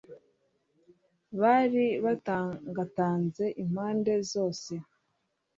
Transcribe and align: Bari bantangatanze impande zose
Bari 1.39 1.85
bantangatanze 2.03 3.43
impande 3.63 4.13
zose 4.31 4.73